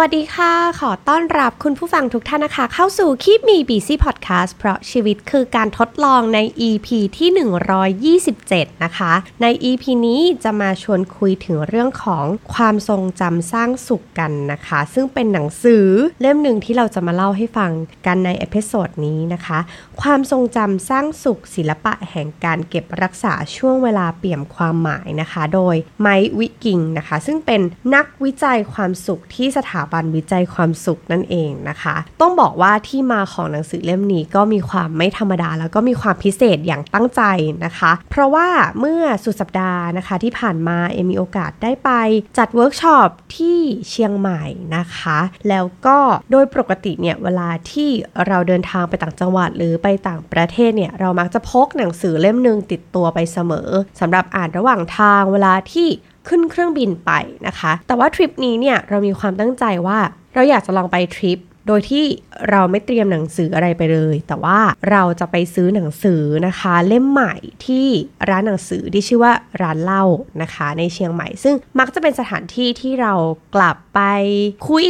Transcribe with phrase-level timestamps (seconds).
[0.00, 9.12] วัสดีค่ะ ขอต้อนรับคุณผู้ฟังทุกท่านนะคะ เข้าสู่ Keep Me Busy Podcast เพราะชีวิตคือการทดลองใน EP ที่ 127 นะคะ
[9.42, 15.86] ใน EP นี้จะมาชวนคุยถึงเรื่องของความทรงจำสร้างสุขกันนะคะ ซึ่งเป็นหนังสือ
[16.20, 17.70] เล่มหนึ่งที่เราจะมาเล่าให้ฟัง
[18.06, 19.58] กันใน episode นี้นะคะ
[20.00, 27.60] ความทรงจำสร้างสุขศิลปะแห่งการเก็บรักษาช่วงเวลาเปี่ยมความหมายนะคะ โดยไมค์วิกิงนะคะ ซึ่งเป็น
[27.94, 37.22] นักวิจัยความสุขที่สถาบันวิจัยความสุขนั่นเองนะคะ ต้องบอกว่าที่มาของหนังสือเล่มนี้ก็มีความไม่ธรรมดา แล้วก็มีความพิเศษอย่างตั้งใจ
[37.64, 38.48] นะคะ เพราะว่า
[38.80, 41.90] เมื่อสุดสัปดาห์นะคะที่ผ่านมาเอมีโอกาสได้ไป
[42.38, 44.42] จัดเวิร์กช็อปที่เชียงใหม่
[44.76, 45.98] นะคะ แล้วก็
[46.30, 47.90] โดยปกติเนี่ยเวลาที่
[48.26, 53.68] เราเดินทางไปต่างจังหวัดหรือไปต่างประเทศเนี่ยเรามักจะพกหนังสือเล่มหนึ่งติดตัวไปเสมอ
[54.00, 55.88] สำหรับอ่านระหว่างทางเวลาที่
[56.28, 57.12] ขึ้นเครื่องบินไป
[57.46, 59.98] นะคะ แต่ว่าทริปนี้เนี่ยเรามีความตั้งใจว่า
[60.34, 62.04] เราอยากจะลองไปทริป โดยที่
[62.50, 64.58] เราไม่เตรียมหนังสืออะไรไปเลย แต่ว่า
[64.90, 67.34] เราจะไปซื้อหนังสือนะคะ เล่มใหม่
[67.66, 67.86] ที่
[68.28, 70.04] ร้านหนังสือที่ชื่อว่าร้านเล่า
[70.42, 73.14] นะคะ ในเชียงใหม่ ซึ่งมักจะเป็นสถานที่ที่เรา
[73.54, 74.00] กลับไป
[74.68, 74.88] คุย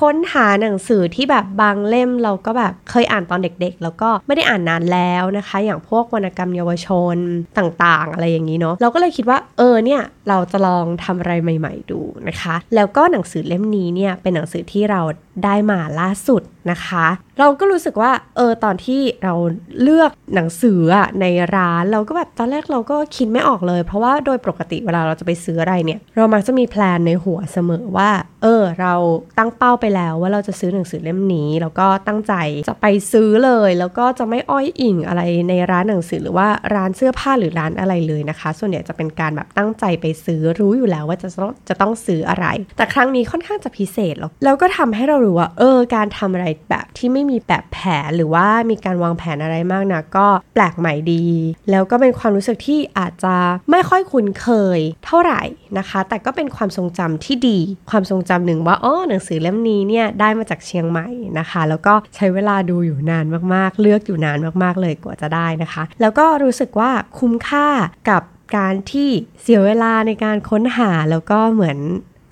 [0.00, 7.16] ค้นหาหนังสือที่แบบบางเล่มเราก็แบบเคยอ่านตอนเด็กๆ แล้วก็ไม่ได้อ่านนานแล้วนะคะ อย่างพวกวรรณกรรมเยาวชน
[7.58, 15.00] ต่างๆ อะไรอย่างนี้เนาะเราก็เลยคิดว่าเออเนี่ยเราจะลองทำอะไรใหม่ ๆ ดูนะคะ แล้วก็หนังสือเล่มนี้เนี่ยเป็นหนังสือที่เรา
[15.44, 17.06] ได้มาล่าสุดนะคะ
[17.38, 19.34] เราก็รู้สึกว่าเออตอนที่เรา
[19.82, 28.10] เลือกหนังสืออะในร้านเราก็แบบตอนแรกเราก็คิดไม่ออกเลย เพราะว่าโดยปกติเวลาเราจะไปซื้ออะไรเนี่ย เรามักจะมีแพลนในหัวเสมอว่า
[28.42, 28.94] เออ เรา
[29.38, 32.34] ตั้งเป้าไปแล้วว่าเราจะซื้อหนังสือเล่มนี้ แล้วก็ตั้งใจ
[32.68, 51.24] จะไปซื้อเลย แล้วก็จะไม่อ้อยอิงอะไรในร้านหนังสือหรือว่าร้านเสื้อผ้าหรือร้านอะไรเลยนะคะ ส่วนใหญ่จะเป็นการแบบตั้งใจไปซื้อรู้อยู่แล้วว่าจะต้องจะต้องซื้ออะไร แต่ครั้งนี้ค่อนข้างจะพิเศษแล้วแล้วก็ทำให้เรารู้ว่าเออการทำอะไรแบบที่ไม่มีแบบแผนหรือว่ามีการวางแผนอะไรมากนะก็แปลกใหม่ดี
[51.70, 53.36] แล้วก็เป็นความรู้สึกที่อาจจะ
[53.70, 55.42] ไม่ค่อยคุ้นเคยเท่าไหร่
[55.78, 57.58] นะคะ แต่ก็เป็นความทรงจำที่ดี
[57.90, 67.68] ความทรงจำหนึ่งว่าอ๋อหนังสือเล่มนี้เนี่ยได้มาจากเชียงใหม่นะคะ แล้วก็ใช้เวลาดูอยู่นานมากๆ เลือกอยู่นานมากๆเลยกว่าจะได้นะคะ แล้วก็รู้สึกว่าคุ้มค่า
[68.10, 68.22] กับ
[68.56, 69.10] การที่
[69.42, 71.78] เสียเวลาในการค้นหาแล้วก็เหมือน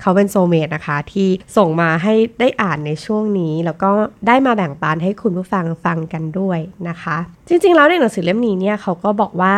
[0.05, 3.91] เขาเป็น soulmate นะคะ ที่ส่งมาให้ได้อ่านในช่วงนี้ แล้วก็
[4.27, 7.17] ได้มาแบ่งปันให้คุณผู้ฟังฟังกันด้วยนะคะ
[7.49, 9.57] จริงๆ แล้วในหนังสือเล่มนี้เนี่ยเขาก็บอกว่า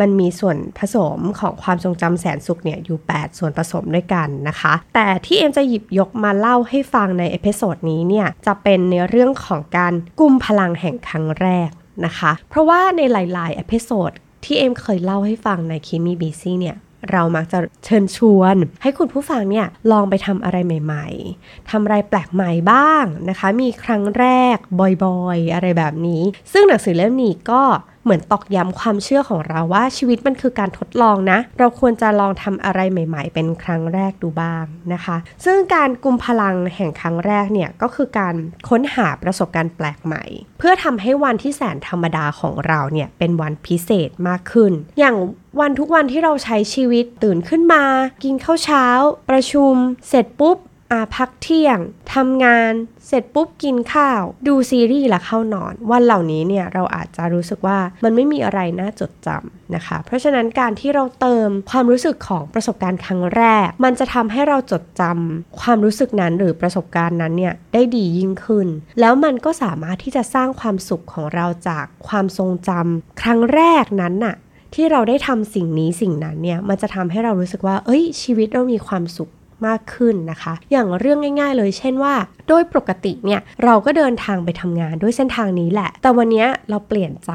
[0.00, 11.70] มันมีส่วนผสมของความทรงจำแสนสุขเนี่ยอยู่ 8 ส่วนผสมด้วยกันนะคะ แต่ที่เอ็มจะหยิบยกมาเล่าให้ฟังใน episode นี้เนี่ยจะเป็นในเรื่องของการกุมพลังแห่งครั้งแรก
[12.04, 14.10] นะคะ เพราะว่าในหลายๆ episode
[14.44, 16.76] ที่เอ็มเคยเล่าให้ฟังใน Keep Me Busy เนี่ย
[17.10, 21.06] เรามักจะเชิญชวน ให้คุณผู้ฟังเนี่ยลองไปทำอะไรใหม่
[21.38, 24.56] ๆทำอะไรแปลกใหม่บ้างนะคะ มีครั้งแรก
[25.04, 27.62] บ่อยๆ อะไรแบบนี้ ซึ่งหนังสือเล่มนี้ก็
[28.04, 38.34] เหมือนตอกย้ำความเชื่อของเราว่าชีวิตมันคือการทดลองนะ เราควรจะลองทำอะไรใหม่ ๆ เป็นครั้งแรกดูบ้างนะคะ ซึ่งการกุมพลังแห่งครั้งแรกเนี่ยก็คือการ
[38.68, 40.24] ค้นหาประสบการณ์แปลกใหม่
[40.58, 45.16] เพื่อทำให้วันที่แสนธรรมดาของเราเนี่ยเป็นวันพิเศษมากขึ้น อย่าง
[45.60, 47.84] วันทุกวันที่เราใช้ชีวิตตื่นขึ้นมา
[48.24, 48.86] กินข้าวเช้า
[49.30, 49.74] ประชุม
[50.08, 50.56] เสร็จปุ๊บ
[50.92, 51.78] อาพักเที่ยง
[52.14, 52.72] ทำงาน
[53.06, 68.68] เสร็จปุ๊บกินข้าว ดูซีรีส์แล้วเข้านอน วันเหล่านี้เนี่ยเราอาจจะรู้สึกว่ามันไม่มีอะไรน่าจดจำนะคะ เพราะฉะนั้นการที่เราเติมความรู้สึกของประสบการณ์ครั้งแรก มันจะทำให้เราจดจำความรู้สึกนั้นหรือประสบการณ์นั้นเนี่ยได้ดียิ่งขึ้น
[69.00, 74.36] แล้วมันก็สามารถที่จะสร้างความสุขของเราจากความทรงจำครั้งแรกนั้นน่ะ
[74.74, 79.30] ที่เราได้ทำสิ่งนี้สิ่งนั้นเนี่ยมันจะทำให้เรารู้สึกว่า เอ้ยชีวิตเรามีความสุข
[79.66, 82.14] มากขึ้นนะคะ อย่างเรื่องง่าย ๆ เลยเช่นว่า
[82.48, 87.32] โดยปกติเนี่ยเราก็เดินทางไปทำงานด้วยเส้นทางนี้แหละ แต่วันนี้เราเปลี่ยนใจ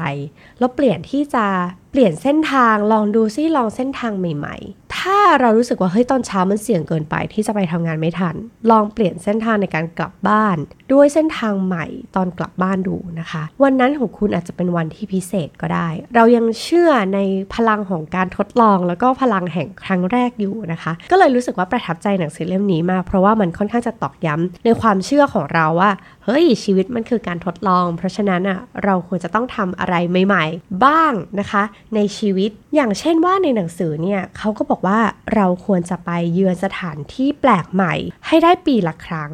[0.58, 1.46] เราเปลี่ยนที่จะ
[1.90, 8.34] เปลี่ยนเส้นทางลองดูซิลองเส้นทางใหม่ ๆ ถ้าเรารู้สึกว่าเฮ้ยตอนเช้ามันเสี่ยงเกินไปที่จะไปทำงานไม่ทัน
[8.70, 10.56] ลองเปลี่ยนเส้นทางในการกลับบ้าน
[10.92, 11.86] ด้วยเส้นทางใหม่
[12.16, 17.18] ตอนกลับบ้านดูนะคะ วันนั้นของคุณอาจจะเป็นวันที่พิเศษก็ได้ เรายังเชื่อใน
[17.54, 25.90] พลังของการทดลอง แล้วก็พลังแห่งครั้งแรกอยู่นะคะ ก็เลยรู้สึกว่าประทับใจหนังสือเล่มนี้มากเพราะว่ามันค่อนข้างจะตอกย้ำในความเชื่อของเราว่า
[26.24, 29.94] เฮ้ยชีวิตมันคือการทดลอง เพราะฉะนั้นอะเราควรจะต้องทำอะไร
[30.26, 31.62] ใหม่ ๆ บ้างนะคะ
[31.94, 34.87] ในชีวิตอย่างเช่นว่าในหนังสือเนี่ยเขาก็บอกว่า
[35.34, 37.94] เราควรจะไปเยือนสถานที่แปลกใหม่
[38.26, 39.32] ให้ได้ปีละครั้ง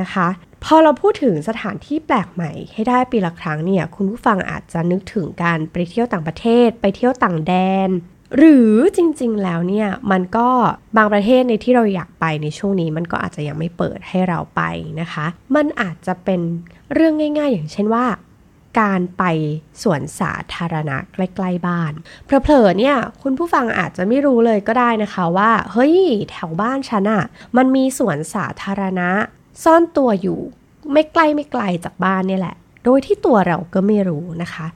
[0.00, 0.28] นะคะ
[0.64, 7.52] พอเราพูดถึงสถานที่แปลกใหม่ให้ได้ปีละครั้งเนี่ยคุณผู้ฟังอาจจะนึกถึงการไปเที่ยวต่างประเทศ ไปเที่ยวต่างแด
[7.88, 7.90] น
[8.36, 10.48] หรือจริงๆ แล้วเนี่ยมันก็
[10.96, 14.62] บางประเทศในที่เราอยากไปในช่วงนี้มันก็อาจจะยังไม่เปิดให้เราไป
[15.00, 16.40] นะคะ มันอาจจะเป็น
[16.94, 18.04] เรื่องง่าย ๆ อย่างเช่นว่า
[18.78, 19.24] การไป
[19.82, 21.92] สวนสาธารณะใกล้ๆบ้าน
[22.24, 25.94] เผลอๆเนี่ยคุณผู้ฟังอาจจะไม่รู้เลยก็ได้นะคะว่า เฮ้ย
[26.30, 27.24] แถวบ้านฉันอะ
[27.56, 29.08] มันมีสวนสาธารณะ
[29.64, 30.40] ซ่อนตัวอยู่
[30.92, 34.66] ไม่ใกล้ไม่ไกลจากบ้านนี่แหละ โดยที่ตัวเราก็ไม่รู้นะคะ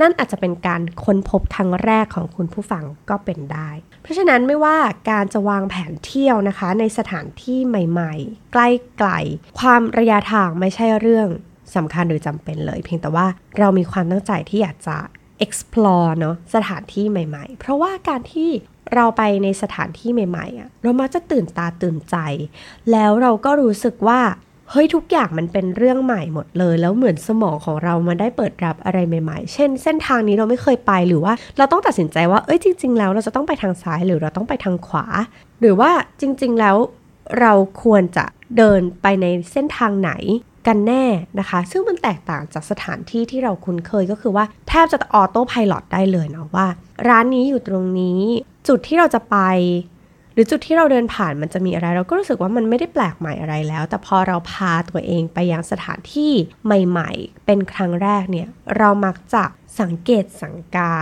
[0.00, 3.70] นั่นอาจจะเป็นการค้นพบครั้งแรกของคุณผู้ฟังก็เป็นได้
[4.02, 4.78] เพราะฉะนั้นไม่ว่า
[5.10, 8.56] การจะวางแผนเที่ยวนะคะ ในสถานที่ใหม่ ๆ ใก
[9.08, 11.28] ล้ๆความระยะทางไม่ใช่เรื่อง
[11.74, 13.26] สำคัญหรือจำเป็นเลย เพียงแต่ว่า
[13.58, 14.96] เรามีความตั้งใจที่อยากจะ
[15.44, 18.50] explore เนาะสถานที่ใหม่ ๆ เพราะว่าการที่
[18.94, 22.16] เราไปในสถานที่ใหม่ๆอะเรามักจะตื่นตาตื่นใจ
[22.92, 24.20] แล้วเราก็รู้สึกว่า
[24.70, 35.06] เฮ้ยทุกอย่างมันเป็นเรื่องใหม่หมดเลย แล้วเหมือนสมองของเรามันได้เปิดรับอะไรใหม่ๆ เช่น เส้นทางนี้เราไม่เคยไปหรือว่า เราต้องตัดสินใจว่าเอ้ยจริง ๆ แล้วเราจะต้องไปทางซ้ายหรือเราต้องไปทางขวา
[35.60, 35.90] หรือว่า
[36.20, 36.76] จริง ๆ แล้ว
[37.40, 37.52] เรา
[37.82, 38.24] ควรจะ
[38.56, 40.12] เดินไปในเส้นทางไหน
[40.66, 41.04] กันแน่
[41.38, 46.66] นะคะ ซึ่งมันแตกต่างจากสถานที่ที่เราคุ้นเคยก็คือว่าแทบจะออโต้พายロได้เลยเนาะว่า
[47.08, 48.20] ร้านนี้อยู่ตรงนี้
[48.68, 49.36] จุดที่เราจะไป
[50.34, 56.32] หรือจุดที่เราเดินผ่านมันจะมีอะไร เราก็รู้สึกว่ามันไม่ได้แปลกใหม่อะไรแล้ว แต่พอเราพาตัวเองไปยังสถานที่
[56.64, 59.44] ใหม่ ๆ เป็นครั้งแรกเนี่ยเรามักจะ
[59.80, 60.94] สังเกตสังกา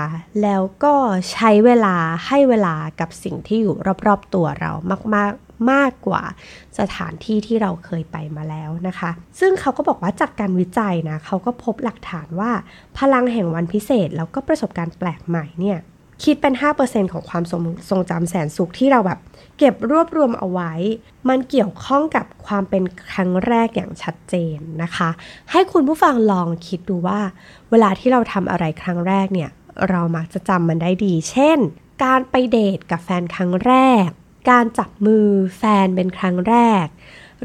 [0.43, 0.95] แล้วก็
[1.33, 1.97] ใช้เวลา
[2.27, 3.75] ให้เวลากับสิ่งที่อยู่
[4.07, 4.73] รอบๆตัวเรา
[5.15, 6.23] มากๆ มากกว่า
[6.79, 12.51] สถานที่ที่เราเคยไปมาแล้วนะคะ ซึ่งเขาก็บอกว่าจากการวิจัยนะเขาก็พบหลักฐานว่า
[12.99, 15.79] พลังแห่งวันพิเศษแล้วก็ประสบการณ์แปลกใหม่เนี่ย
[16.25, 19.19] คิดเป็น 5%ของความทรงทรงจำแสนสุขที่เราแบบ
[19.59, 20.73] เก็บรวบรวมเอาไว้
[21.29, 22.83] มันเกี่ยวข้องกับความเป็น
[23.13, 25.11] ครั้งแรกอย่างชัดเจนนะคะ
[25.51, 27.21] ให้คุณผู้ฟังลองคิดดูว่า
[27.71, 29.51] เวลาที่เราทำอะไรครั้งแรกเนี่ย
[29.91, 31.59] เรามักจะจำมันได้ดี เช่น
[32.05, 33.75] การไปเดทกับแฟนครั้งแร
[34.07, 34.09] ก
[34.51, 35.27] การจับมือ
[35.59, 36.87] แฟนเป็นครั้งแรก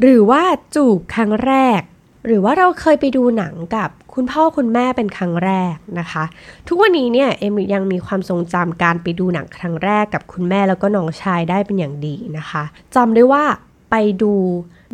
[0.00, 0.42] หรือว่า
[0.74, 1.80] จูบครั้งแรก
[2.26, 6.24] หรือว่าเราเคยไปดูหนังกับคุณพ่อคุณแม่เป็นครั้งแรกนะคะ
[6.68, 12.62] ทุกวันนี้เนี่ยเอมยังมีความทรงจำการไปดูหนังครั้งแรกกับคุณแม่แล้วก็น้องชายได้เป็นอย่างดีนะคะ
[12.94, 13.44] จำได้ว่า
[13.90, 14.32] ไปดู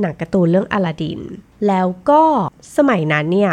[0.00, 1.20] หนังการ์ตูนเรื่องอลาดิน
[1.68, 2.22] แล้วก็
[2.76, 3.52] สมัยนั้นเนี่ย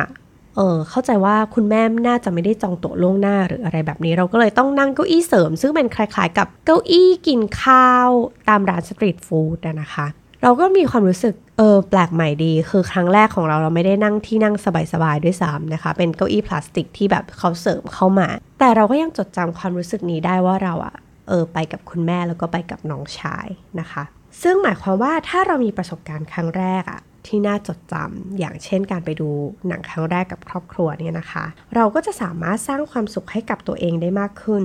[0.55, 8.09] เออเข้าใจว่าคุณแม่น่าจะไม่ได้จองโต๊ะล่วงหน้าหรืออะไรแบบนี้ เราก็เลยต้องนั่งเก้าอี้เสริม ซึ่งเป็นคล้ายๆ กับเก้าอี้กินข้าว
[8.49, 10.07] ตามร้านสตรีทฟู้ดนะคะ
[10.43, 14.55] เราก็มีความรู้สึกเออแปลกใหม่ดี คือครั้งแรกของเราเราไม่ได้นั่งที่นั่ง
[14.93, 18.27] สบายๆด้วยซ้ำนะคะ เป็นเก้าอี้พลาสติกที่แบบเขาเสริมเข้ามา
[18.59, 20.95] แต่เราก็ยังจดจำความรู้สึกนี้ได้ว่าเราอะ
[21.27, 23.47] เออไปกับคุณแม่แล้วก็ไปกับน้องชาย
[23.79, 24.03] นะคะ
[24.41, 29.29] ซึ่งหมายความว่าถ้าเรามีประสบการณ์ครั้งแรกอะ ที่น่าจดจำอย่างเช่นการไปดู
[29.67, 34.63] หนังครั้งแรกกับครอบครัวเนี่ยนะคะ เราก็จะสามารถสร้างความสุขให้กับตัวเองได้มากขึ้น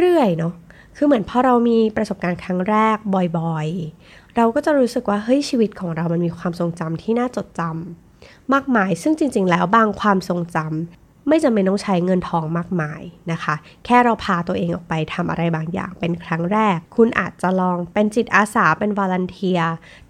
[0.00, 0.54] เรื่อยๆเนาะ
[0.96, 2.96] คือเหมือนพอเรามีประสบการณ์ครั้งแรก
[3.38, 13.00] บ่อยๆ เราก็จะรู้สึกว่าเฮ้ยชีวิตของเรามันมีความทรงจำที่น่าจดจำมากมาย ซึ่งจริง ๆ แล้วบางความทรงจำ ไม่จำเป็นต้องใช้เงินทองมากมาย
[13.32, 13.54] นะคะ
[13.84, 19.60] แค่เราพาตัวเองออกไปทำอะไรบางอย่างเป็นครั้งแรก คุณอาจจะลองเป็นจิตอาสาเป็นวอลันเทีย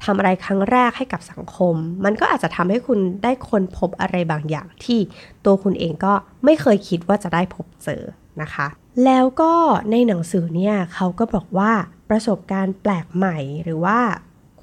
[0.03, 1.75] ทำอะไรครั้งแรกให้กับสังคม
[2.05, 5.01] มันก็อาจจะทำให้คุณได้ค้นพบอะไรบางอย่างที่
[5.45, 6.13] ตัวคุณเองก็
[6.45, 8.03] ไม่เคยคิดว่าจะได้พบเจอ
[8.43, 8.67] นะคะ
[9.05, 9.53] แล้วก็
[9.91, 11.73] ในหนังสือเนี่ยเขาก็บอกว่า
[12.11, 13.99] ประสบการณ์แปลกใหม่หรือว่า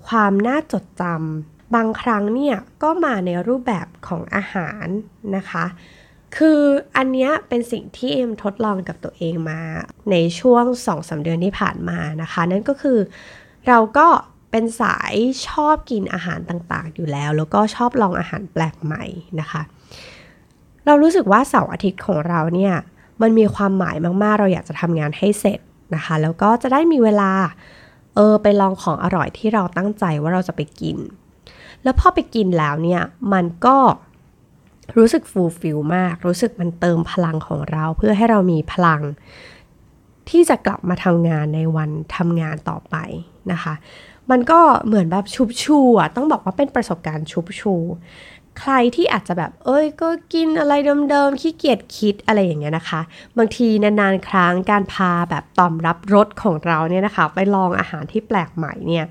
[0.08, 4.86] ความน่าจดจำบางครั้งเนี่ยก็มาในรูปแบบของอาหาร
[5.36, 5.66] นะคะ
[6.38, 6.62] คือ
[6.98, 9.62] อันนี้เป็นสิ่งที่เอ็มทดลองกับตัวเองมา
[10.12, 13.00] ในช่วง2อสเดือนที่ผ่านมานะคะ นั่นก็คือ
[13.68, 14.08] เราก็
[14.52, 15.14] เป็นสาย
[15.48, 19.04] ชอบกินอาหารต่างๆ อยู่แล้ว แล้วก็ชอบลองอาหารแปลกใหม่
[19.40, 19.62] นะคะ
[20.86, 22.76] เรารู้สึกว่าเสาร์อาทิตย์ของเราเนี่ย
[23.22, 25.60] มันมีความหมายมากๆ เราอยากจะทำงานให้เสร็จ
[25.96, 27.32] นะคะ แล้วก็จะได้มีเวลา
[28.16, 30.98] เออไปลองของอร่อยที่เราตั้งใจว่าเราจะไปกิน
[31.84, 33.02] แล้วพอไปกินแล้วเนี่ย
[33.34, 33.78] มันก็
[34.98, 39.02] รู้สึกฟูลฟิลมาก รู้สึกมันเติมพลังของเรา เพื่อให้เรามีพลัง
[40.30, 42.96] ที่จะกลับมาทำงานในวันทำงานต่อไป
[43.52, 43.74] นะคะ
[44.32, 47.74] มันก็เหมือนแบบชุบชูอะต้องบอกว่าเป็นประสบการณ์ชุบชู
[48.60, 50.74] ใครที่อาจจะแบบ เอ้ย ก็กินอะไร
[51.10, 53.02] เดิมๆขี้เกียจคิดอะไรอย่างเงี้ยนะคะ
[53.38, 59.06] บางทีนานๆครั้งการพาแบบตอมรับรสของเราเนี่ยนะคะ ไปลองอาหารที่แปลกใหม่เนี่ย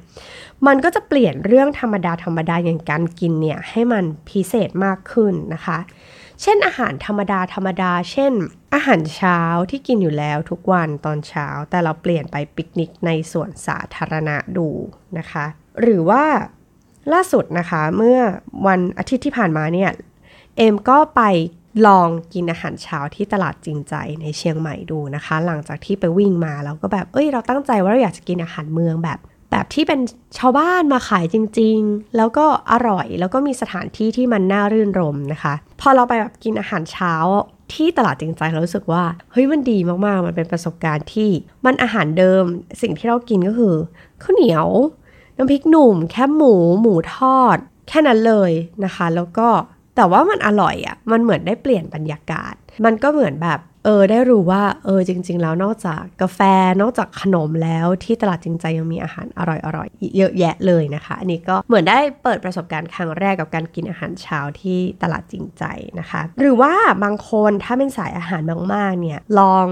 [0.67, 5.79] มันก็จะเปลี่ยนเรื่องธรรมดาธรรมดาอย่างการกินเนี่ย ให้มันพิเศษมากขึ้นนะคะ
[6.43, 8.33] เช่นอาหารธรรมดาธรรมดา เช่น
[8.75, 14.69] อาหารเช้าที่กินอยู่แล้วทุกวันตอนเช้า แต่เราเปลี่ยนไปปิกนิกในสวนสาธารณะดู
[15.19, 15.45] นะคะ
[15.81, 16.25] หรือว่า
[17.13, 18.19] ล่าสุดนะคะ เมื่อ
[18.67, 19.91] วันอาทิตย์ที่ผ่านมาเนี่ย
[20.57, 21.23] เอ็มก็ไป
[21.87, 29.19] ลองกินอาหารเช้าที่ตลาดจริงใจในเชียงใหม่ดูนะคะ หลังจากที่ไปวิ่งมาแล้วก็แบบ เอ้ย เราตั้งใจว่าเราอยากจะกินอาหารเมืองแบบ
[29.51, 30.01] แบบที่เป็น
[30.39, 37.15] ชาวบ้านมาขายจริง ๆ แล้วก็อร่อยแล้วก็มีสถานที่ที่มันน่ารื่นรมนะคะ พอเราไปแบบกินอาหารเช้า
[37.75, 41.31] ที่ตลาดจริงใจเรารู้สึกว่าเฮ้ยมันดีมากๆ มันเป็นประสบการณ์ที่
[41.67, 42.43] มันอาหารเดิม
[42.83, 43.75] สิ่งที่เรากินก็คือ
[44.23, 44.67] ข้าวเหนียว
[45.37, 48.53] น้ำพริกหนุ่ม แคบหมู หมูทอด แค่นั้นเลย
[48.85, 49.49] นะคะ แล้วก็
[49.97, 56.41] แต่ว่ามันอร่อยอะ่ะ มันเหมือนได้เปลี่ยนบรรยากาศ มันก็เหมือนแบบ เออ ได้รู้ว่า เออ จริง ๆ แล้วนอกจากกาแฟ
[56.81, 59.41] นอกจากขนมแล้วที่ตลาดจริงใจยังมีอาหารอ
[59.77, 65.65] ร่อยๆ เยอะแยะเลยนะคะ อันนี้ก็เหมือนได้เปิดประสบการณ์ครั้งแรกกับการกินอาหารเช้าที่ตลาดจริงใจ
[66.01, 66.75] นะคะ หรือว่า
[67.05, 68.43] บางคนถ้าเป็นสายอาหาร
[68.75, 69.67] มากๆ เนี่ย ลอง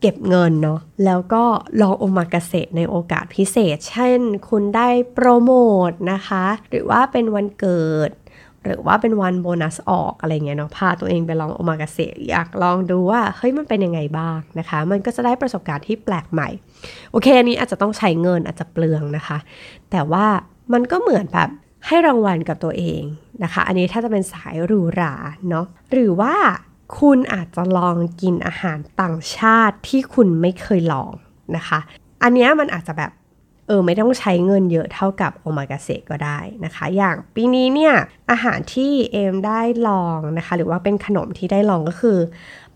[0.00, 1.42] เก็บเงินเนาะแล้วก็
[1.80, 5.52] ลองโอมากาเสะในโอกาสพิเศษ เช่น คุณได้โปรโม
[5.88, 8.10] ทนะคะ หรือว่าเป็นวันเกิด
[8.64, 16.48] หรือว่าเป็นวันโบนัสออกอะไรเงี้ยเนาะพาตัวเองไปลองโอมากาเสะอยากลองดูว่าเฮ้ยมันเป็นยังไงบ้างนะคะ มันก็จะได้ประสบการณ์ที่แปลกใหม่
[17.10, 19.38] โอเคอันนี้อาจจะต้องใช้เงินอาจจะเปลืองนะคะ
[19.90, 20.26] แต่ว่า
[20.72, 21.48] มันก็เหมือนแบบ
[21.86, 23.02] ให้รางวัลกับตัวเอง
[23.42, 25.14] นะคะ อันนี้ถ้าจะเป็นสายหรูหรา
[25.48, 26.34] เนาะหรือว่า
[26.98, 31.12] คุณอาจจะลองกินอาหารต่างชาติที่คุณไม่เคยลอง
[31.56, 31.78] นะคะ
[32.22, 33.12] อันนี้มันอาจจะแบบ
[33.66, 37.94] เออไม่ต้องใช้เงินเยอะเท่ากับโอมากาเสะก็ได้นะคะ อย่างปีนี้เนี่ย
[38.30, 42.18] อาหารที่เอมได้ลองนะคะ หรือว่าเป็นขนมที่ได้ลองก็คือ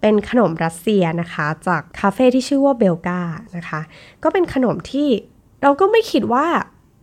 [0.01, 3.21] เป็นขนมรัสเซียนะคะ จากคาเฟ่ที่ชื่อว่าเบลกา
[3.57, 3.81] นะคะ
[4.23, 5.09] ก็เป็นขนมที่
[5.63, 6.47] เราก็ไม่คิดว่า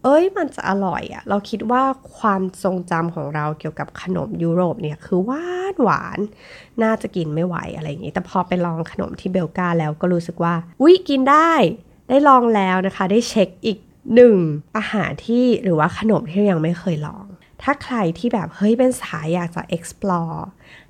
[0.03, 1.83] เอ้ยมันจะอร่อยอะเราคิดว่า
[2.17, 6.19] ความทรงจำของเราเกี่ยวกับขนมยุโรปเนี่ยคือหวานหวาน
[6.83, 11.51] น่าจะกินไม่ไหวอะไรอย่างนี้ แต่พอไปลองขนมที่เบลกาแล้วก็รู้สึกว่า อุ๊ย กินได้
[12.09, 13.77] ได้ลองแล้วนะคะ ได้เช็คอีก
[14.15, 14.37] หนึ่ง
[14.77, 17.25] อาหารที่หรือว่าขนมที่ยังไม่เคยลอง
[17.61, 20.39] ถ้าใครที่แบบเฮ้ยเป็นสายอยากจะ explore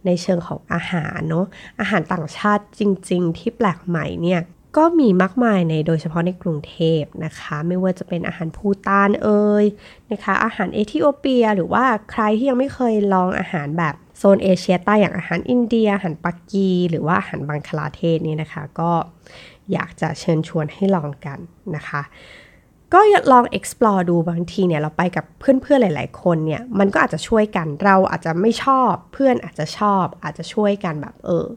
[0.05, 1.45] ในเชิงของอาหารเนาะ
[1.79, 4.41] อาหารต่างชาติจริง ๆ ที่แปลกใหม่เนี่ย
[4.77, 9.65] ก็มีมากมายในโดยเฉพาะในกรุงเทพนะคะ ไม่ว่าจะเป็นอาหารพูตานเอ่ย
[10.11, 18.91] นะคะ อาหารเอธิโอเปีย หรือว่าใครที่ยังไม่เคยลองอาหารแบบโซนเอเชียใต้อย่างอาหารอินเดียอาหารปักกี หรือว่าอาหารบังคลาเทศนี่นะคะ ก็
[19.73, 21.39] อยากจะเชิญชวนให้ลองกัน
[21.75, 22.01] นะคะ
[22.93, 22.99] ก็
[23.31, 31.47] ลอง explore ดูบางทีเนี่ยเราไปกับเพื่อนๆหลาย ๆ คนเนี่ยมันก็อาจจะช่วยกันเราอาจจะไม่ชอบเพื่อนอาจจะชอบอาจจะช่วยกันแบบเออ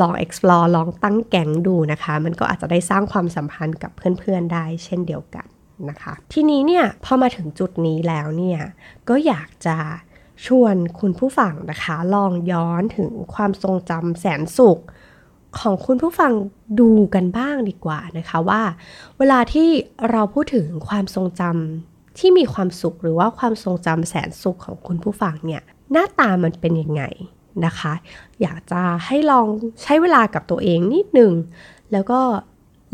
[0.00, 5.46] ลอง explore ลองตั้งแก๊งดูนะคะ มันก็อาจจะได้สร้างความสัมพันธ์กับเพื่อนๆได้เช่นเดียวกัน
[5.90, 8.60] นะคะ ทีนี้เนี่ยพอมาถึงจุดนี้แล้วเนี่ย
[9.08, 9.76] ก็อยากจะ
[10.46, 14.80] ชวนคุณผู้ฟังนะคะ ลองย้อนถึงความทรงจำแสนสุข
[15.58, 16.32] ของคุณผู้ฟัง
[16.80, 18.62] ดูกันบ้างดีกว่านะคะว่า
[19.18, 19.68] เวลาที่
[20.10, 27.02] เราพูดถึงความทรงจำที่มีความสุขหรือว่าความทรงจำแสนสุขของคุณผู้ฟังเนี่ยหน้าตามันเป็นยังไง
[27.66, 27.92] นะคะ
[28.42, 29.46] อยากจะให้ลอง
[29.82, 31.32] ใช้เวลากับตัวเองนิดหนึ่ง
[31.92, 32.20] แล้วก็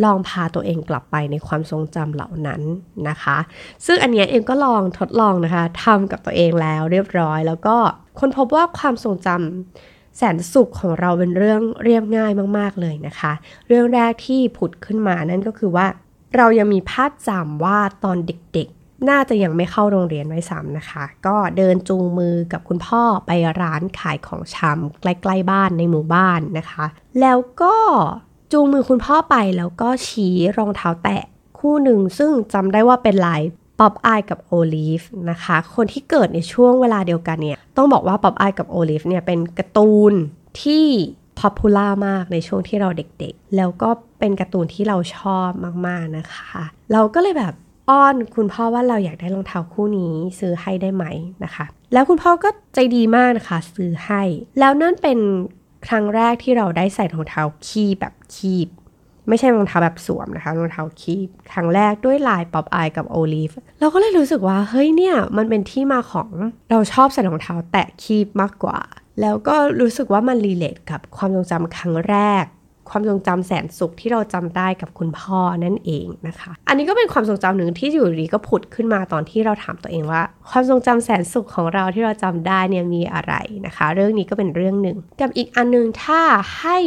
[0.04, 2.62] ลองพาตัวเองกลับไปในความทรงจำเหล่านั้น
[3.08, 3.36] นะคะ
[3.86, 7.76] ซึ่งอันนี้เองก็ลองทดลองนะคะทำกับตัวเองแล้วเรียบร้อย แล้วก็
[8.18, 13.32] ค้นพบว่าความทรงจำแสนสุขของเราเป็นเรื่องเรียบง่ายมาก ๆ เลยนะคะ
[13.68, 15.86] เรื่องแรกที่ผุดขึ้นมานั่นก็คือว่า
[16.36, 18.68] เรายังมีภาพจำว่าตอนเด็ก
[19.08, 23.30] น่าจะยังไม่เข้าโรงเรียนด้วยซ้ำนะคะ ก็เดินจูงมือกับคุณพ่อไป
[23.60, 26.84] ร้านขายของชำใกล้ๆบ้านในหมู่บ้านนะคะ
[27.20, 27.76] แล้วก็
[28.52, 31.22] จูงมือคุณพ่อไปแล้วก็ชี้รองเท้าแตะ
[31.58, 33.42] คู่หนึ่งซึ่งจำได้ว่าเป็นลาย
[33.78, 40.12] Popeye กับ Olive นะคะ คนที่เกิดในช่วงเวลาเดียวกันเนี่ย ต้องบอกว่า Popeye กับ Olive เนี่ยเป็นการ์ตูน
[40.62, 40.86] ที่
[41.38, 43.88] popular มากในช่วงที่เราเด็กๆ แล้วก็
[44.18, 45.48] เป็นการ์ตูนที่เราชอบ
[45.86, 47.54] มากๆนะคะ เราก็เลยแบบ
[47.90, 51.04] อ้อนคุณพ่อว่าเราอยากได้รองเท้าคู่นี้ซื้อให้ได้ไหม
[51.44, 54.22] นะคะ แล้วคุณพ่อก็ใจดีมากนะคะ ซื้อให้
[54.58, 55.18] แล้วนั่นเป็น
[55.86, 58.68] ครั้งแรกที่เราได้ใส่รองเท้าคีบแบบคีบ
[59.28, 66.30] ไม่ใช่รองเท้าแบบสวมนะคะรองเท้าคีบ ครั้งแรกด้วยลายป๊อปอายกับโอลิฟเราก็เลยรู้สึกว่าเฮ้ยเนี่ย มันเป็นที่มาของ
[66.70, 68.78] เราชอบใส่รองเท้าแตะคีบมากกว่า
[69.20, 72.44] แล้วก็รู้สึกว่ามันรีเลทกับความทรงจำครั้งแรก
[72.90, 83.34] ความทรงจำแสนสุขที่เราจำได้กับคุณพ่อนั่นเองนะคะ อันนี้ก็เป็นความทรงจำหนึ่งที่อยู่ดีก็ผุดขึ้นมาตอนที่เราถามตัวเองว่า ความทรงจำแสนสุขของเราที่เราจำได้เนี่ยมีอะไร
[83.66, 86.20] นะคะ เรื่องนี้ก็เป็นเรื่องหนึ่ง กับอีกอันนึงถ้า
[86.58, 86.78] ให้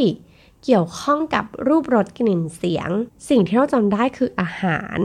[0.63, 2.89] เกี่ยวข้องกับรูปรสกลิ่นเสียง
[3.29, 4.99] สิ่งที่เราจำได้คืออาหาร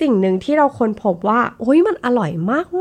[0.00, 2.32] สิ่งหนึ่งที่เราค้นพบว่าโอ้ยมันอร่อย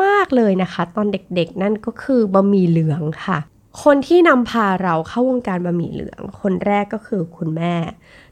[0.03, 3.37] มาก ๆ เลยนะคะ ตอนเด็กๆ นั่นก็คือบะหมี่เหลืองค่ะ
[3.83, 7.75] คนที่นำพาเราเข้าวงการบะหมี่เหลือง คนแรกก็คือคุณแม่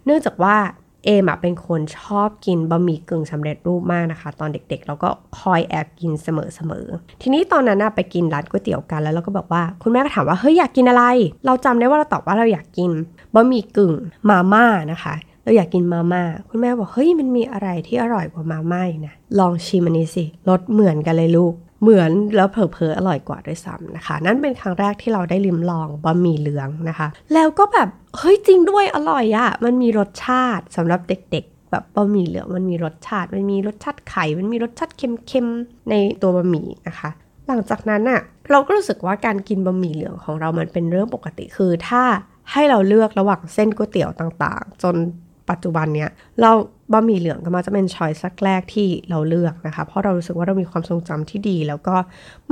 [0.05, 0.58] เนื่องจากว่า
[1.05, 11.03] เอมเป็นคนชอบกินบะหมี่กึ่งสำเร็จรูปมากนะคะ ตอนเด็กๆแล้วก็คอยแอบกินเสมอๆ ทีนี้ตอนนั้นไปกินร้านก๋วยเตี๋ยวกันแล้วเราก็บอกว่าคุณแม่ก็ถามว่าเฮ้ยอยากกินอะไร
[11.46, 12.91] เราจำได้ว่าเราตอบว่าเราอยากกิน
[13.34, 13.93] บะหมี่กึ่ง
[14.29, 37.09] มาม่านะคะเราอยากกินมาม่าคุณแม่บอกเฮ้ยมันมีอะไรที่อร่อยกว่ามาม่านะลองชิมอันนี้สิรสเหมือนกันเลยลูก เหมือนแล้วเผลอๆอร่อยกว่าด้วยซ้ำนะคะ นั่นเป็นครั้งแรกที่เราได้ลิมลองบะหมี่เหลืองนะคะ แล้วก็แบบเฮ้ยจริงด้วยอร่อยอะ่ะมันมีรสชาติสำหรับเด็กๆ แบบบะหมี่เหลืองมันมีรสชาติ มันมีรสชาติไข่มันมีรสชาติเค็มๆในตัวบะหมี่นะคะ
[37.48, 38.21] หลังจากนั้นอะ่ะ
[38.51, 42.03] เราก็รู้สึกว่าการกินบะหมี่เหลืองของเรามันเป็นเรื่องปกติคือถ้า
[42.51, 44.95] ให้เราเลือกระหว่างเส้นก๋วยเตี๋ยวต่างๆ จน
[45.50, 46.10] ปัจจุบันเนี้ย
[46.41, 46.51] เรา
[46.91, 51.96] บะหมี่เหลืองก็มาจะเป็นช้อยสักแรกที่เราเลือกนะคะ เพราะเรารู้สึกว่าเรามีความทรงจำที่ดี แล้วก็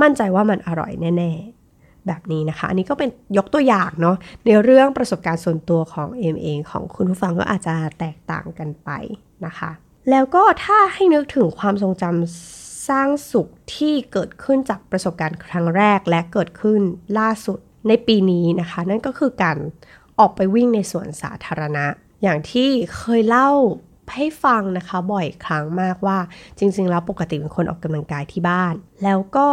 [0.02, 8.90] มั่นใจว่ามันอร่อยแน่ๆ แบบนี้นะคะ อันนี้ก็เป็นยกตัวอย่างเนาะในเรื่องประสบการณ์ส่วนตัวของเอมเองของคุณผู้ฟังก็อาจจะแตกต่างกันไป
[9.46, 9.70] นะคะ
[10.10, 16.80] แล้วก็ถ้าให้นึกถึงความทรงจำสร้างสุขที่เกิดขึ้นจากประสบการณ์ครั้งแรกและเกิดขึ้น
[17.18, 19.58] ล่าสุดในปีนี้นะคะ นั่นก็คือการ
[20.18, 21.86] ออกไปวิ่งในสวนสาธารณะ
[22.22, 23.50] อย่างที่เคยเล่า
[24.14, 26.18] ให้ฟังนะคะ บ่อยครั้งมากว่า
[26.58, 29.48] จริง ๆ แล้วปกติเป็นคนออกกำลังกายที่บ้าน แล้วก็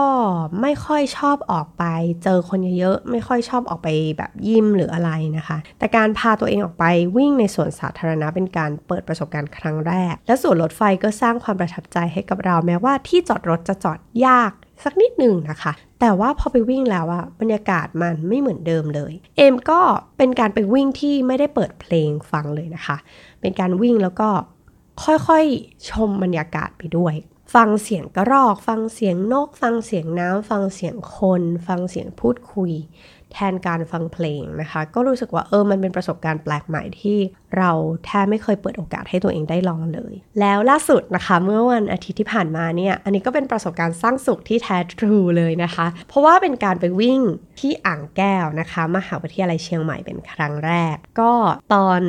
[0.62, 1.84] ไม่ค่อยชอบออกไป
[2.24, 6.86] เจอคนเยอะๆไม่ค่อยชอบออกไปแบบยิมหรืออะไรนะคะ แต่การพาตัวเองออกไป
[7.18, 14.52] วิ่งในสวนสาธารณะเป็นการเปิดประสบการณ์ครั้งแรก และส่วนรถไฟก็สร้างความประทับใจให้กับเราแม้ว่าที่จอดรถจะจอดยาก
[14.84, 19.80] สักนิดหนึ่งนะคะ แต่ว่าพอไปวิ่งแล้วอะบรรยากาศมันไม่เหมือนเดิมเลย เอมก็
[20.18, 22.98] เป็นการไปวิ่งที่ไม่ได้เปิดเพลงฟังเลยนะคะ
[23.42, 24.30] เป็นการวิ่งแล้วก็
[25.04, 27.16] ค่อยๆชมบรรยากาศไปด้วย
[27.56, 32.72] ฟังเสียงกระรอก ฟังเสียงนก ฟังเสียงน้ำฟังเสียงคน ฟังเสียงพูดคุย
[33.32, 37.18] แทนการฟังเพลงนะคะ ก็รู้สึกว่าเออมันเป็นประสบการณ์แปลกใหม่ที่
[37.58, 37.72] เรา
[38.06, 47.20] แทบไม่เคยเปิดโอกาสให้ตัวเองได้ลองเลย แล้วล่าสุดนะคะ เมื่อวันอาทิตย์ที่ผ่านมาเนี่ย อันนี้ก็เป็นประสบการณ์สร้างสุขที่แท้ทรูเลยนะคะ เพราะว่าเป็นการไปวิ่ง
[47.60, 51.32] ที่อ่างแก้วนะคะ มหาวิทยาลัยเชียงใหม่เป็นครั้งแรก ก็
[51.74, 52.02] ตอน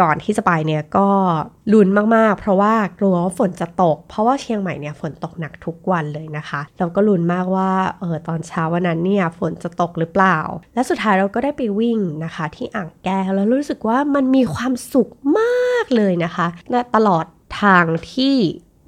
[0.00, 1.08] ก่อนที่จะไปเนี่ยก็
[1.72, 10.38] ลุ้นมากๆ เพราะว่ากลัวฝนจะตก เพราะว่าเชียงใหม่เนี่ยฝนตกหนักทุกวันเลยนะคะ เราก็ลุ้นมากว่าเออตอนเช้าวันนั้นเนี่ยฝนจะตกหรือเปล่า
[10.74, 17.24] และสุดท้ายเราก็ได้ไปวิ่งนะคะ ที่อ่างแก้วแล้วรู้สึกว่ามันมีความสุขมากเลยนะคะและตลอด
[17.62, 18.36] ทางที่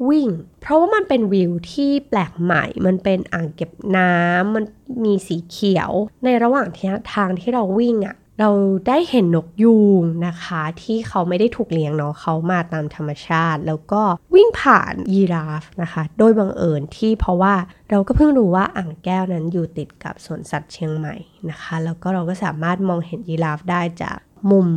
[0.08, 0.28] วิ่ง
[0.60, 4.64] เพราะว่ามันเป็นวิวที่แปลกใหม่ มันเป็นอ่างเก็บน้ำมัน
[5.04, 5.90] มีสีเขียว
[6.24, 8.50] ในระหว่างที่ทางที่เราวิ่งอะ่ะเรา
[8.88, 14.02] ได้เห็นนกยูงนะคะ ที่เขาไม่ได้ถูกเลี้ยงเนาะเขามาตามธรรมชาติ แล้วก็
[14.34, 17.54] วิ่งผ่านยีราฟนะคะ โดยบังเอิญที่เพราะว่า
[17.90, 21.16] เราก็เพิ่งรู้ว่าอ่างแก้วนั้นอยู่ติดกับสวนสัตว์เชียงใหม่
[21.50, 24.18] นะคะ แล้วก็เราก็สามารถมองเห็นยีราฟได้จาก
[24.50, 24.68] มุม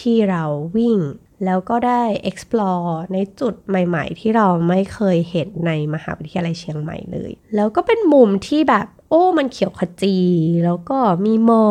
[0.00, 0.42] ที่เรา
[0.76, 0.98] วิ่ง
[1.44, 10.16] แล้วก็ได้ explore ในจุดใหม่ๆ ที่เราไม่เคยเห็นในมหาวิทยาลัยเชียงใหม่เลย แล้วก็เป็นมุมที่แบบโอ้มันเขียวขจี
[10.64, 11.68] แล้วก็มีหมอ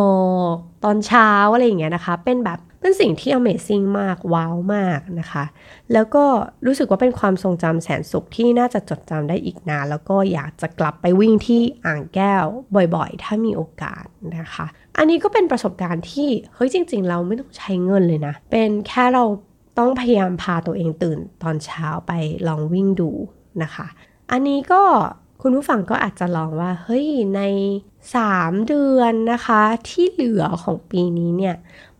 [0.55, 5.43] กตอนเช้าอะไรอย่างเงี้ยนะคะ เป็นแบบเป็นสิ่งที่ Amazing มาก ว้าวมากนะคะ
[5.93, 6.25] แล้วก็
[6.65, 12.45] รู้สึกว่าเป็นความทรงจำแสนสุขที่น่าจะจดจำได้อีกนาน แล้วก็อยากจะกลับไปวิ่งที่อ่างแก้ว
[12.95, 14.05] บ่อยๆ ถ้ามีโอกาส
[14.37, 14.65] นะคะ
[14.97, 19.23] อันนี้ก็เป็นประสบการณ์ที่เฮ้ยจริง ๆ เราไม่ต้องใช้เงินเลยนะ เป็นแค่เรา
[19.79, 22.11] ต้องพยายามพาตัวเองตื่นตอนเช้าไป
[22.47, 23.11] ลองวิ่งดู
[23.63, 23.87] นะคะ
[24.31, 24.81] อันนี้ก็
[25.41, 27.41] คุณผู้ฟังก็อาจจะลองว่าเฮ้ยใน
[28.01, 31.55] 3 เดือนนะคะ ที่เหลือของปีนี้เนี่ย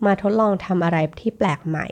[0.06, 1.88] มาทดลองทำอะไรที่แปลกใหม่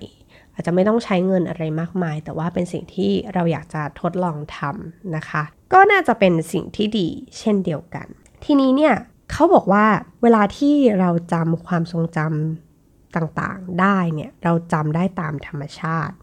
[0.53, 7.07] อาจจะไม่ต้องใช้เงินอะไรมากมาย แต่ว่าเป็นสิ่งที่เราอยากจะทดลองทำนะคะ ก็น่าจะเป็นสิ่งที่ดี
[7.39, 8.07] เช่นเดียวกัน
[8.45, 8.93] ทีนี้เนี่ย
[9.31, 9.85] เขาบอกว่า
[10.23, 16.15] เวลาที่เราจำความทรงจำต่างๆ ได้เนี่ยเราจำได้ตามธรรมชาติ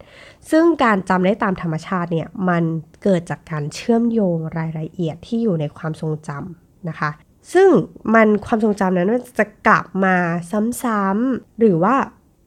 [0.51, 2.65] ซึ่งการจำได้ตามธรรมชาติเนี่ยมัน
[3.03, 7.11] เกิดจากการเชื่อมโยงรายละเอียดที่อยู่ในความทรงจำนะคะ
[7.53, 7.69] ซึ่ง
[8.15, 10.17] มันความทรงจำนั้นจะกลับมา
[10.83, 11.97] ซ้ำๆหรือว่า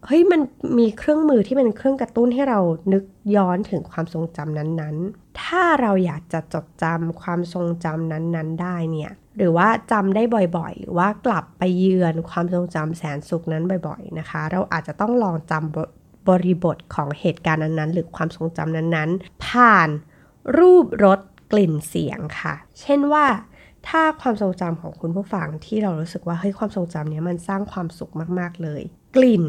[0.06, 0.42] เฮ้ยมัน
[0.78, 2.60] มีเครื่องมือที่เป็นเครื่องกระตุ้นให้เรา
[2.94, 3.04] นึก
[3.36, 10.24] ย้อนถึงความทรงจำนั้นๆ ถ้าเราอยากจะจดจำความทรงจำนั้นๆ ได้เนี่ย หรือว่าจำได้
[10.58, 19.90] บ่อยๆ หรือว่ากลับไปเยือนความทรงจำแสนสุขนั้นบ่อยๆ นะคะ เราอาจจะต้องลองจำบริบทของเหตุการณ์นั้นๆ หรือความทรงจำนั้นๆ ผ่าน
[20.58, 21.20] รูปรส
[21.52, 23.26] กลิ่นเสียงค่ะ เช่นว่า
[23.88, 28.82] ถ้าความทรงจำของคุณผู้ฟังที่เรารู้สึกว่าเฮ้ยความทรงจำเนี้ยมันสร้างความสุขมากๆเลย
[29.16, 29.46] กลิ่น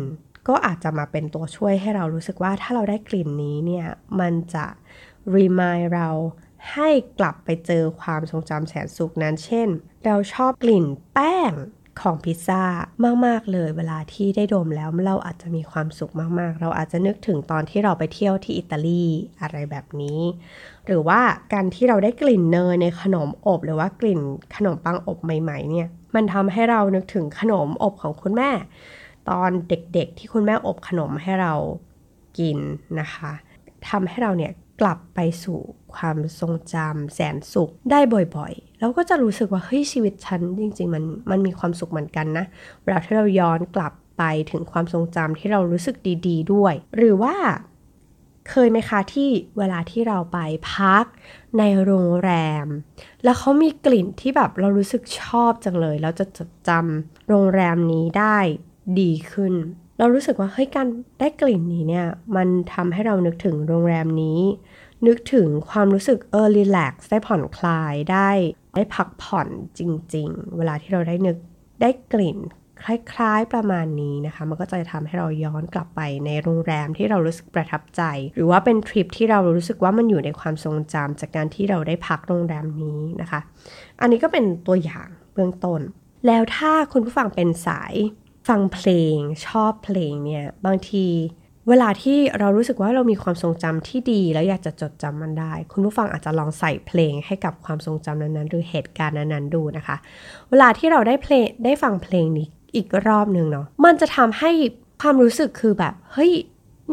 [0.49, 3.87] ก็อาจจะมาเป็นตัวช่วยให้เรารู้สึกว่าถ้าเราได้กลิ่นนี้เนี่ย
[4.21, 4.67] มันจะ
[5.37, 6.09] remind เรา
[6.73, 9.69] ให้กลับไปเจอความทรงจำแสนสุขนั้น เช่น
[10.05, 11.53] เราชอบกลิ่นแป้ง
[12.01, 12.63] ของพิซซ่า
[13.27, 19.05] มาก ๆ เลยเวลาที่ได้ดมแล้วเราอาจจะมีความสุขมาก ๆ เราอาจจะนึกถึงตอนที่เราไปเที่ยวที่อิตาลี
[19.43, 20.21] อะไรแบบนี้
[20.87, 21.21] หรือว่า
[21.53, 24.21] การที่เราได้กลิ่นเนยในขนมอบหรือว่ากลิ่น
[24.57, 28.51] ขนมปังอบใหม่ ๆ เนี่ย มันทำให้เรานึกถึงขนมอบของคุณแม่
[29.29, 31.55] ตอนเด็กๆ ที่คุณแม่อบขนมให้เรา
[32.39, 32.59] กิน
[33.01, 33.33] นะคะ
[33.89, 35.59] ทำให้เราเนี่ย กลับไปสู่
[35.95, 38.01] ความทรงจำแสนสุขได้
[38.37, 42.45] บ่อยๆแล้วก็จะรู้สึกว่าเฮ้ยชีวิตฉันจริง ๆ มันมันมีความสุขเหมือนกันนะ
[42.83, 47.35] เวลาที่เราย้อนกลับไปถึงความทรงจำที่เรารู้สึกดี ๆ ด้วย หรือว่า
[48.51, 50.39] เคยไหมคะที่เวลาที่เราไป
[50.73, 51.05] พัก
[51.59, 52.33] ในโรงแร
[52.65, 52.67] ม
[53.25, 58.39] แล้วเขามีกลิ่นที่แบบเรารู้สึกชอบจังเลย แล้วจะจดจำโรงแรมนี้ได้
[59.01, 59.55] ดีขึ้น
[60.03, 60.89] เรารู้สึกว่าเฮ้ยการ
[61.21, 64.41] ได้กลิ่นนี้เนี่ย มันทำให้เรานึกถึงโรงแรมนี้
[65.07, 68.31] นึกถึงความรู้สึกเออรีแลกซ์ได้ผ่อนคลายได้
[68.77, 69.81] ได้พักผ่อนจ
[70.15, 71.37] ริง ๆ เวลาที่เราได้นึก
[71.83, 72.39] ได้กลิ่น
[72.85, 78.03] คล้ายๆประมาณนี้นะคะ มันก็จะทำให้เราย้อนกลับไปในโรงแรมที่เรารู้สึกประทับใจ
[78.35, 83.41] หรือว่าเป็นทริปที่เรารู้สึกว่ามันอยู่ในความทรงจำจากการที่เราได้พักโรงแรมนี้นะคะ
[84.01, 85.81] อันนี้ก็เป็นตัวอย่างเบื้องต้น
[86.27, 87.95] แล้วถ้าคุณผู้ฟังเป็นสาย
[88.49, 91.07] ฟังเพลงชอบเพลงเนี่ยบางที
[91.69, 99.97] เวลาที่เรารู้สึกว่าเรามีความทรงจำที่ดี แล้วอยากจะจดจำมันได้ คุณผู้ฟังอาจจะลองใส่เพลงให้กับความทรงจำนั้นๆ หรือเหตุการณ์นั้นๆดูนะคะ
[100.51, 104.51] เวลาที่เราได้เพลงได้ฟังเพลงนี้อีกรอบหนึ่งเนาะมันจะทำให้
[105.03, 106.33] ความรู้สึกคือแบบเฮ้ย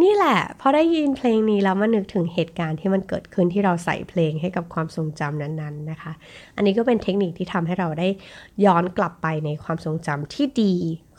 [0.01, 6.11] นี่แหละพอได้ยินเพลงนี้แล้วมานึกถึงเหตุการณ์ที่มันเกิดขึ้นที่เราใส่เพลงให้กับความทรงจำนั้นๆนะคะ
[6.55, 8.07] อันนี้ก็เป็นเทคนิคที่ทำให้เราได้
[8.65, 10.73] ย้อนกลับไปในความทรงจำที่ดี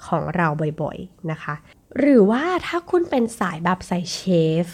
[0.07, 0.47] ของเรา
[0.83, 1.55] บ่อยๆนะคะ
[1.99, 4.21] หรือว่าถ้าคุณเป็นสายแบบสายเช
[4.65, 4.67] ฟ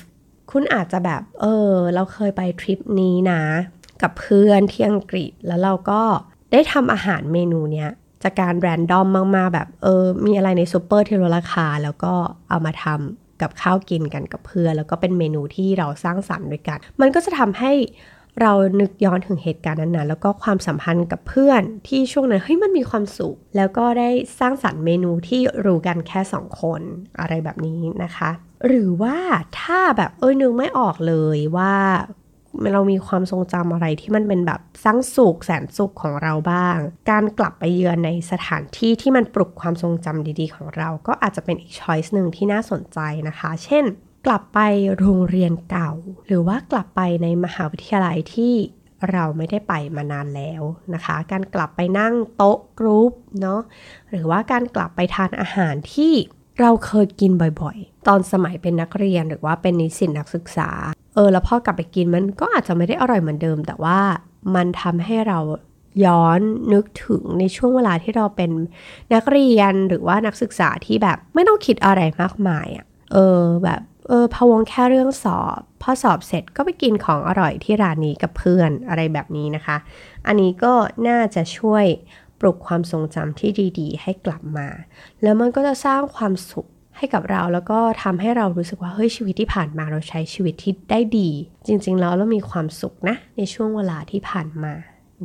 [0.50, 3.42] คุณอาจจะแบบเออ เราเคยไปทริปนี้นะ
[4.02, 6.02] กับเพื่อนที่อังกฤษแล้วเราก็
[6.52, 7.90] ได้ทำอาหารเมนูเนี้ย
[8.22, 12.12] จากการ random มากๆ แบบเออมีอะไรในซูเปอร์ที่ลดราคาแล้วก็
[12.48, 17.72] เอามาทำ กับข้าวกินกันกับเพื่อนแล้วก็เป็นเมนูที่เราสร้างสรรค์ด้วยกัน มันก็จะทำให้
[18.42, 26.81] เรานึกย้อนถึงเหตุการณ์นั้นๆ แล้วก็ความสัมพันธ์กับเพื่อนที่ช่วงนั้นเฮ้ยมันมีความสุข แล้วก็ได้สร้างสรรค์เมนูที่รู้กันแค่สองคน
[27.20, 28.31] อะไรแบบนี้นะคะ
[28.66, 29.16] หรือว่า
[29.61, 31.75] ถ้าแบบเอ้ยนึกไม่ออกเลยว่า
[32.73, 36.77] เรามีความทรงจำอะไรที่มันเป็นแบบสร้างสุขแสนสุขของเราบ้าง
[37.11, 43.85] การกลับไปเยือนในสถานที่ที่มันปลุกความทรงจำดีๆ ของเรา ก็อาจจะเป็นอีกช้อยส์หนึ่งที่น่าสนใจนะคะ เช่น
[44.27, 44.61] กลับไป
[44.99, 45.92] โรงเรียนเก่า
[46.27, 48.55] หรือว่ากลับไปในมหาวิทยาลัยที่
[49.12, 50.62] เราไม่ได้ไปมานานแล้ว
[50.95, 53.61] นะคะ การกลับไปนั่งโต๊ะกรุ๊ปเนาะ
[54.11, 56.12] หรือว่าการกลับไปทานอาหารที่
[56.61, 60.71] เราเคยกินบ่อยๆ ตอนสมัยเป็นนักเรียนหรือว่าเป็นนิสิตนักศึกษา
[61.16, 63.98] เออแล้วพอกลับไปกินมันก็อาจจะไม่ได้อร่อยเหมือนเดิม แต่ว่า
[64.55, 65.38] มันทำให้เรา
[66.05, 66.40] ย้อน
[66.72, 68.50] นึกถึงในช่วงเวลาที่เราเป็น
[69.14, 79.76] นักเรียนหรือว่านักศึกษาที่แบบไม่ต้องคิดอะไรมากมายอะ่ะเออแบบเออพะวงแค่เรื่องสอบ พอสอบเสร็จก็ไปกินของอร่อยที่ร้านนี้กับเพื่อนอะไรแบบนี้นะคะ
[80.26, 80.72] อันนี้ก็
[81.09, 81.85] น่าจะช่วย
[82.40, 84.68] ปลุกความทรงจำที่ดีๆ ให้กลับมา
[85.22, 86.66] แล้วมันก็จะสร้างความสุข
[86.98, 91.30] ให้กับเราแล้วก็ทำให้เรารู้สึกว่าเฮ้ยชีวิตที่ผ่านมาเราใช้ชีวิตที่ได้ดี
[91.66, 94.74] จริง ๆ แล้วเรามีความสุขนะในช่วงเวลาที่ผ่านมา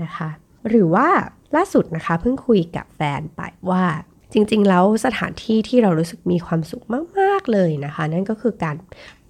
[0.03, 0.29] นะคะ
[0.69, 1.07] หรือว่า
[1.55, 3.83] ล่าสุดนะคะเพิ่งคุยกับแฟนไปว่า
[4.33, 6.83] จริง ๆ แล้วสถานที่ที่เรารู้สึกมีความสุข
[7.19, 8.75] มาก ๆ เลยนะคะ นั่นก็คือการ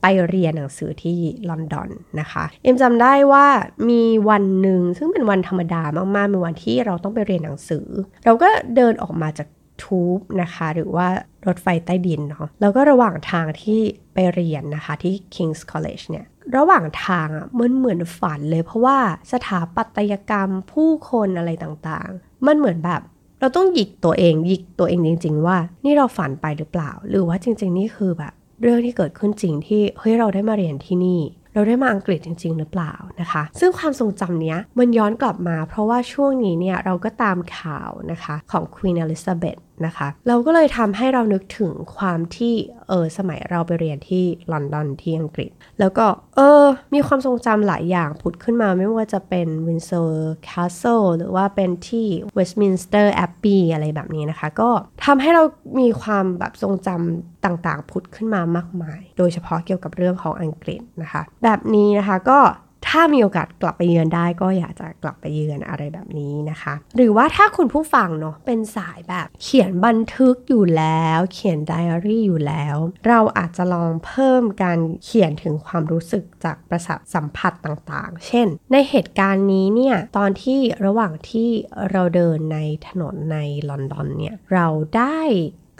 [0.02, 1.18] ไปเรียนหนังสือที่
[1.50, 3.46] ลอนดอนนะคะเอ็มจำได้ว่า
[3.90, 5.82] มีวันหนึ่งซึ่งเป็นวันธรรมดา
[6.16, 7.88] มากๆเป็นวันที่เราต้องไปเรียนหนังสือ
[8.26, 9.48] เราก็เดินออกมาจาก
[9.84, 11.08] ทูบนะคะ หรือว่า
[11.48, 13.80] รถไฟใต้ดินเนาะแล้วก็ระหว่างทางที่
[14.14, 16.26] ไปเรียนนะคะที่ King's College เนี่ย
[16.58, 18.98] ระหว่างทางอะมันเหมือนฝันเลยเพราะว่า
[19.32, 23.02] สถาปัตยกรรมผู้คนอะไรต่างๆ มันเหมือนแบบ
[23.40, 31.22] เราต้องหยิกตัวเองหยิกตัวเองจริง ๆ ว่า นี่เราฝันไปหรือเปล่า หรือว่าจริง ๆ นี่คือแบบ เรื่องที่เกิดขึ้นจริงที่เฮ้ยเราได้มาเรียนที่นี่
[31.54, 42.54] เราได้มาอังกฤษจริง ๆ หรือเปล่านะคะ ซึ่งความทรงจำเนี้ยมันย้อนกลับมา เพราะว่าช่วงนี้เนี่ยเราก็ตามข่าวนะคะของ Queen Elizabeth นะคะ เราก็เลยทำให้เรานึกถึงความที่
[42.88, 50.12] เออสมัยเราไปเรียนที่ลอนดอนที่อังกฤษ แล้วก็เออมีความทรงจำหลายอย่างผุดขึ้นมาไม่ว่าจะเป็น Windsor
[50.48, 54.70] Castle หรือว่าเป็นที่ Westminster Abbey อะไรแบบนี้นะคะ ก็
[55.06, 55.44] ทำให้เรา
[55.80, 62.40] มีความแบบทรงจำต่างๆผุดขึ้นมามากมาย โดยเฉพาะเกี่ยวกับเรื่องของอังกฤษนะคะ แบบนี้นะคะก็
[62.88, 72.76] ถ้ามีโอกาสกลับไปเยือนได้ก็อยากจะกลับไปเยือนอะไรแบบนี้นะคะ หรือว่าถ้าคุณผู้ฟังเนาะเป็นสายแบบเขียนบันทึกอยู่แล้ว เขียนไดอารี่อยู่แล้ว
[73.08, 81.50] เราอาจจะลองเพิ่มการเขียนถึงความรู้สึกจากประสาทสัมผัสต่างๆ เช่น ในเหตุการณ์นี้เนี่ยตอนที่ระหว่างที่
[81.92, 83.38] เราเดินในถนนใน
[83.70, 84.68] ลอนดอนเนี่ยเรา
[84.98, 85.22] ได้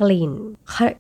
[0.02, 0.32] กลิ่น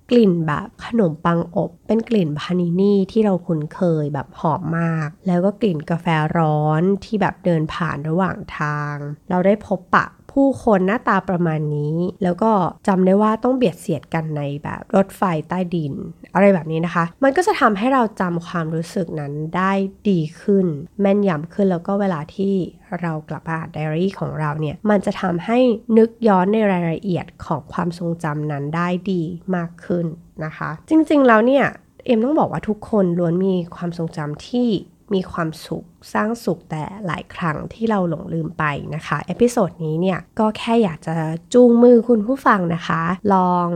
[0.09, 8.95] กลิ่นแบบขนมปังอบ เป็นกลิ่นพานินี่ที่เราคุ้นเคยแบบหอมมาก แล้วก็กลิ่นกาแฟร้อนที่แบบเดินผ่านระหว่างทาง
[9.29, 12.51] เราได้พบปะ ผู้คนหน้าตาประมาณนี้ แล้วก็
[12.87, 15.93] จำได้ว่าต้องเบียดเสียดกันในแบบรถไฟใต้ดิน
[16.33, 19.71] อะไรแบบนี้นะคะ มันก็จะทำให้เราจำความรู้สึกนั้นได้
[20.09, 20.65] ดีขึ้น
[21.01, 22.53] แม่นยำขึ้นแล้วก็เวลาที่
[23.01, 25.59] เรากลับมาอ่านไดอารี่ของเราเนี่ย มันจะทำให้
[25.97, 29.21] นึกย้อนในรายละเอียดของความทรงจำนั้นได้ดี
[29.55, 30.05] มากขึ้น
[30.45, 31.65] นะคะ จริงๆแล้วเนี่ย
[32.05, 34.69] เอ็มต้องบอกว่าทุกคนล้วนมีความทรงจำที่
[35.13, 38.63] มีความสุขสร้างสุขแต่หลายครั้งที่เราหลงลืมไป
[38.95, 41.15] นะคะ episode นี้เนี่ยก็แค่อยากจะ
[41.53, 43.01] จูงมือคุณผู้ฟังนะคะ
[43.33, 43.67] ลอง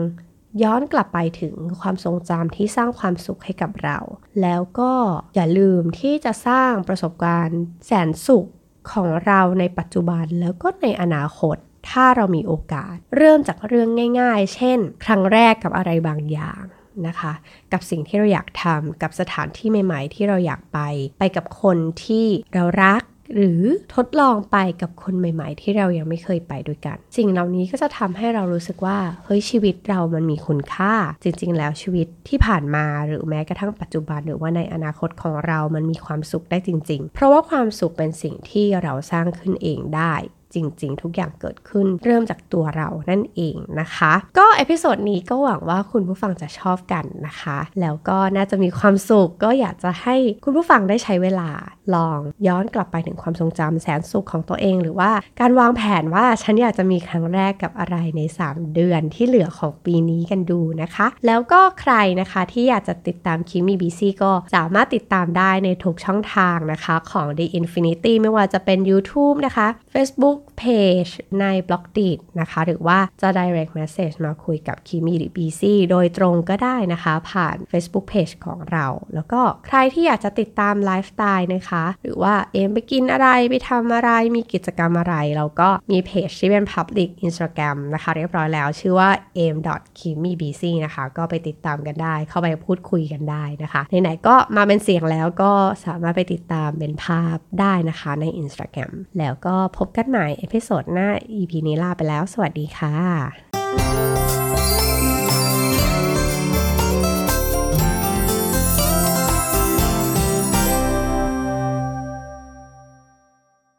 [0.63, 3.97] ย้อนกลับไปถึงความทรงจำที่สร้างความสุขให้กับเรา
[4.41, 4.91] แล้วก็
[5.35, 8.45] อย่าลืมที่จะสร้างประสบการณ์แสนสุข
[8.91, 11.57] ของเราในปัจจุบันแล้วก็ในอนาคต
[11.89, 13.89] ถ้าเรามีโอกาส เริ่มจากเรื่อง
[14.21, 16.63] ง่าย ๆ เช่น ครั้งแรกกับอะไรบางอย่าง
[17.07, 17.33] นะคะ
[17.73, 20.79] กับสิ่งที่เราอยากทำกับสถานที่ใหม่ ๆ ที่เราอยากไป
[21.19, 23.01] ไปกับคนที่เรารัก
[23.33, 23.61] หรือ
[23.95, 40.13] ทดลองไปกับคนใหม่ ๆ ที่เรายังไม่เคยไปด้วยกัน สิ่งเหล่านี้ก็จะทำให้เรารู้สึกว่าเฮ้ยชีวิตเรามันมีคุณค่า จริง ๆ แล้วชีวิตที่ผ่านมาหรือแม้กระทั่งปัจจุบันหรือว่าในอนาคตของเรามันมีความสุขได้จริง ๆ เพราะว่าความสุขเป็นสิ่งที่เราสร้างขึ้นเองได้
[40.55, 51.49] จริง ๆ ทุกอย่างเกิดขึ้น เริ่มจากตัวเรานั่นเองนะคะ ก็ episode นี้ก็หวังว่าคุณผู้ฟังจะชอบกันนะคะ แล้วก็น่าจะมีความสุขก็อยากจะให้คุณผู้ฟังได้ใช้เวลา
[51.95, 70.63] ลองย้อนกลับไปถึงความทรงจำแสนสุขของตัวเอง หรือว่าการวางแผนว่าฉันอยากจะมีครั้งแรกกับอะไรใน 3 เดือนที่เหลือของปีนี้กันดูนะคะ แล้วก็ใครนะคะที่อยากจะติดตาม Keep Me Busy ก็สามารถติดตามได้ในทุกช่องทางนะคะของ The Infinity ไม่ว่าจะเป็น YouTube นะคะ Facebook เพ
[71.03, 71.05] จ
[71.39, 86.65] ใน Blockdit นะคะ หรือว่าจะ direct message มาคุยกับคิมีหรือ BC โดยตรงก็ได้นะคะ ผ่าน Facebook Page ของเรา แล้วก็ใครที่อยากจะติดตามไลฟ์สไตล์นะคะ หรือว่าเอ็มไปกินอะไรไปทำอะไรมีกิจกรรมอะไร เราก็มีเพจที่เป็น
[86.73, 89.57] Public Instagram นะคะ เรียบร้อยแล้วชื่อว่า a m
[89.99, 95.51] k i m i b c นะคะ ก็ไปติดตามกันได้ เข้าไปพูดคุยกันได้นะคะไหนๆก็มาเป็นเสียงแล้วก็
[95.85, 104.14] สามารถไปติดตามเป็นภาพได้นะคะใน Instagram แล้วก็พบกันใหม่ episode หน้า EP นี้ลาไปแล้ว สวัสดีค่ะ